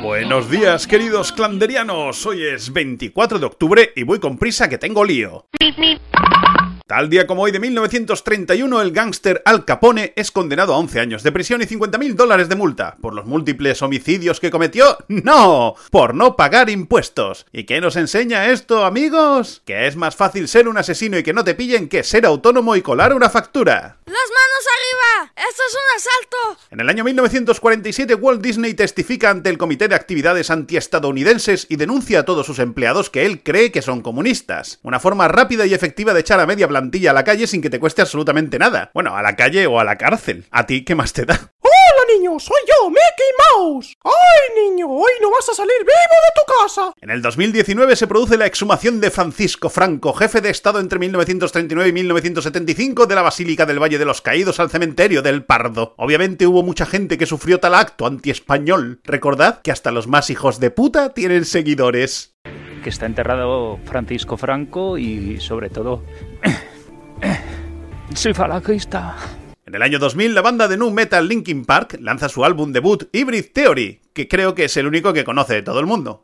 Buenos 0.00 0.48
días, 0.48 0.86
queridos 0.86 1.32
clanderianos. 1.32 2.24
Hoy 2.26 2.44
es 2.44 2.72
24 2.72 3.40
de 3.40 3.46
octubre 3.46 3.92
y 3.96 4.04
voy 4.04 4.20
con 4.20 4.38
prisa 4.38 4.68
que 4.68 4.78
tengo 4.78 5.04
lío. 5.04 5.46
Tal 6.86 7.10
día 7.10 7.26
como 7.26 7.42
hoy 7.42 7.50
de 7.50 7.58
1931, 7.58 8.80
el 8.80 8.92
gángster 8.92 9.42
Al 9.44 9.64
Capone 9.64 10.12
es 10.14 10.30
condenado 10.30 10.72
a 10.72 10.78
11 10.78 11.00
años 11.00 11.24
de 11.24 11.32
prisión 11.32 11.60
y 11.60 11.64
50.000 11.64 12.14
dólares 12.14 12.48
de 12.48 12.54
multa. 12.54 12.94
¿Por 13.02 13.12
los 13.12 13.26
múltiples 13.26 13.82
homicidios 13.82 14.38
que 14.38 14.52
cometió? 14.52 14.96
¡No! 15.08 15.74
Por 15.90 16.14
no 16.14 16.36
pagar 16.36 16.70
impuestos. 16.70 17.46
¿Y 17.52 17.64
qué 17.64 17.80
nos 17.80 17.96
enseña 17.96 18.46
esto, 18.46 18.84
amigos? 18.84 19.62
Que 19.64 19.88
es 19.88 19.96
más 19.96 20.14
fácil 20.14 20.46
ser 20.46 20.68
un 20.68 20.78
asesino 20.78 21.18
y 21.18 21.24
que 21.24 21.32
no 21.32 21.42
te 21.42 21.56
pillen 21.56 21.88
que 21.88 22.04
ser 22.04 22.24
autónomo 22.24 22.76
y 22.76 22.82
colar 22.82 23.12
una 23.12 23.30
factura. 23.30 23.96
¡Esto 25.48 25.62
es 25.68 25.74
un 25.74 25.96
asalto! 25.96 26.60
En 26.70 26.80
el 26.80 26.88
año 26.88 27.04
1947, 27.04 28.14
Walt 28.16 28.42
Disney 28.42 28.74
testifica 28.74 29.30
ante 29.30 29.48
el 29.48 29.58
Comité 29.58 29.86
de 29.86 29.94
Actividades 29.94 30.50
Antiestadounidenses 30.50 31.66
y 31.68 31.76
denuncia 31.76 32.20
a 32.20 32.24
todos 32.24 32.46
sus 32.46 32.58
empleados 32.58 33.10
que 33.10 33.26
él 33.26 33.44
cree 33.44 33.70
que 33.70 33.80
son 33.80 34.00
comunistas. 34.00 34.80
Una 34.82 34.98
forma 34.98 35.28
rápida 35.28 35.64
y 35.64 35.74
efectiva 35.74 36.14
de 36.14 36.20
echar 36.20 36.40
a 36.40 36.46
media 36.46 36.66
plantilla 36.66 37.12
a 37.12 37.14
la 37.14 37.22
calle 37.22 37.46
sin 37.46 37.62
que 37.62 37.70
te 37.70 37.78
cueste 37.78 38.02
absolutamente 38.02 38.58
nada. 38.58 38.90
Bueno, 38.92 39.16
a 39.16 39.22
la 39.22 39.36
calle 39.36 39.66
o 39.68 39.78
a 39.78 39.84
la 39.84 39.96
cárcel. 39.96 40.46
¿A 40.50 40.66
ti 40.66 40.84
qué 40.84 40.96
más 40.96 41.12
te 41.12 41.24
da? 41.24 41.52
¡Hola, 41.60 42.12
niño! 42.12 42.40
¡Soy 42.40 42.60
yo, 42.66 42.90
Mickey 42.90 43.15
¡Ay, 43.58 44.64
niño! 44.70 44.86
Hoy 44.86 45.12
no 45.22 45.30
vas 45.30 45.48
a 45.48 45.54
salir 45.54 45.78
vivo 45.80 45.90
de 45.90 46.32
tu 46.34 46.52
casa. 46.62 46.92
En 47.00 47.08
el 47.08 47.22
2019 47.22 47.96
se 47.96 48.06
produce 48.06 48.36
la 48.36 48.44
exhumación 48.44 49.00
de 49.00 49.10
Francisco 49.10 49.70
Franco, 49.70 50.12
jefe 50.12 50.42
de 50.42 50.50
Estado 50.50 50.78
entre 50.78 50.98
1939 50.98 51.88
y 51.88 51.92
1975 51.92 53.06
de 53.06 53.14
la 53.14 53.22
Basílica 53.22 53.64
del 53.64 53.82
Valle 53.82 53.98
de 53.98 54.04
los 54.04 54.20
Caídos 54.20 54.60
al 54.60 54.68
cementerio 54.68 55.22
del 55.22 55.44
Pardo. 55.44 55.94
Obviamente 55.96 56.46
hubo 56.46 56.62
mucha 56.62 56.84
gente 56.84 57.16
que 57.16 57.24
sufrió 57.24 57.58
tal 57.58 57.74
acto 57.74 58.06
anti-español. 58.06 59.00
Recordad 59.04 59.62
que 59.62 59.72
hasta 59.72 59.90
los 59.90 60.06
más 60.06 60.28
hijos 60.28 60.60
de 60.60 60.70
puta 60.70 61.14
tienen 61.14 61.46
seguidores. 61.46 62.36
Que 62.82 62.90
está 62.90 63.06
enterrado 63.06 63.78
Francisco 63.84 64.36
Franco 64.36 64.98
y 64.98 65.40
sobre 65.40 65.70
todo... 65.70 66.02
Soy 68.14 68.34
falangista. 68.34 69.16
En 69.66 69.74
el 69.74 69.82
año 69.82 69.98
2000, 69.98 70.32
la 70.32 70.42
banda 70.42 70.68
de 70.68 70.76
nu 70.76 70.92
metal 70.92 71.26
Linkin 71.26 71.64
Park 71.64 71.98
lanza 72.00 72.28
su 72.28 72.44
álbum 72.44 72.70
debut 72.70 73.08
Hybrid 73.12 73.46
Theory, 73.52 74.00
que 74.12 74.28
creo 74.28 74.54
que 74.54 74.66
es 74.66 74.76
el 74.76 74.86
único 74.86 75.12
que 75.12 75.24
conoce 75.24 75.60
todo 75.62 75.80
el 75.80 75.86
mundo. 75.86 76.22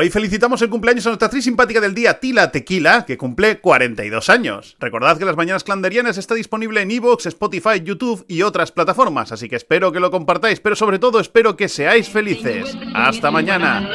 Hoy 0.00 0.08
felicitamos 0.08 0.62
el 0.62 0.70
cumpleaños 0.70 1.04
a 1.04 1.10
nuestra 1.10 1.26
actriz 1.26 1.44
simpática 1.44 1.78
del 1.78 1.94
día, 1.94 2.20
Tila 2.20 2.50
Tequila, 2.50 3.04
que 3.04 3.18
cumple 3.18 3.60
42 3.60 4.30
años. 4.30 4.74
Recordad 4.80 5.18
que 5.18 5.26
Las 5.26 5.36
Mañanas 5.36 5.62
Clanderianas 5.62 6.16
está 6.16 6.34
disponible 6.34 6.80
en 6.80 6.90
Evox, 6.90 7.26
Spotify, 7.26 7.82
YouTube 7.84 8.24
y 8.26 8.40
otras 8.40 8.72
plataformas, 8.72 9.30
así 9.30 9.46
que 9.46 9.56
espero 9.56 9.92
que 9.92 10.00
lo 10.00 10.10
compartáis, 10.10 10.58
pero 10.58 10.74
sobre 10.74 10.98
todo 10.98 11.20
espero 11.20 11.54
que 11.54 11.68
seáis 11.68 12.08
felices. 12.08 12.74
¡Hasta 12.94 13.30
mañana! 13.30 13.86